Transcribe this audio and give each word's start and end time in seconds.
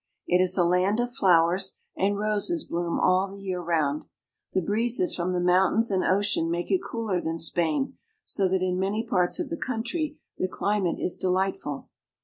It 0.25 0.41
is 0.41 0.57
a 0.57 0.63
land 0.63 0.99
of 0.99 1.13
flowers, 1.13 1.77
and 1.95 2.17
roses 2.17 2.63
bloom 2.63 2.99
all 2.99 3.27
the 3.27 3.37
year 3.37 3.61
round. 3.61 4.05
The 4.51 4.59
breezes 4.63 5.13
from 5.13 5.31
the 5.31 5.39
mountains 5.39 5.91
and 5.91 6.03
ocean 6.03 6.49
make 6.49 6.71
it 6.71 6.81
cooler 6.81 7.21
than 7.21 7.37
Spain, 7.37 7.99
so 8.23 8.47
that 8.47 8.63
in 8.63 8.79
many 8.79 9.05
parts 9.05 9.37
of 9.39 9.49
the 9.51 9.57
country 9.57 10.17
the 10.39 10.47
climate 10.47 10.97
is 10.97 11.17
delightful. 11.17 11.87